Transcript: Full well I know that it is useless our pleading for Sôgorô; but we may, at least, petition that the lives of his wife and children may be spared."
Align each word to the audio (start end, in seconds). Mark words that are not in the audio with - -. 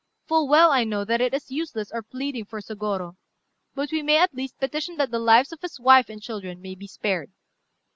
Full 0.25 0.47
well 0.47 0.71
I 0.71 0.83
know 0.83 1.05
that 1.05 1.21
it 1.21 1.31
is 1.31 1.51
useless 1.51 1.91
our 1.91 2.01
pleading 2.01 2.45
for 2.45 2.59
Sôgorô; 2.59 3.17
but 3.75 3.91
we 3.91 4.01
may, 4.01 4.17
at 4.17 4.33
least, 4.33 4.57
petition 4.59 4.97
that 4.97 5.11
the 5.11 5.19
lives 5.19 5.51
of 5.51 5.61
his 5.61 5.79
wife 5.79 6.09
and 6.09 6.19
children 6.19 6.59
may 6.59 6.73
be 6.73 6.87
spared." 6.87 7.31